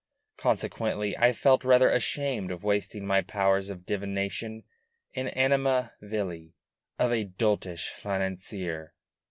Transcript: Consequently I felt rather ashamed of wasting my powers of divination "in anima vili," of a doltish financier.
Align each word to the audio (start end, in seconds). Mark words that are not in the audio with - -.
Consequently 0.35 1.15
I 1.15 1.31
felt 1.31 1.63
rather 1.63 1.87
ashamed 1.91 2.49
of 2.49 2.63
wasting 2.63 3.05
my 3.05 3.21
powers 3.21 3.69
of 3.69 3.85
divination 3.85 4.63
"in 5.13 5.27
anima 5.27 5.91
vili," 6.01 6.55
of 6.97 7.11
a 7.13 7.25
doltish 7.25 7.89
financier. 7.89 8.95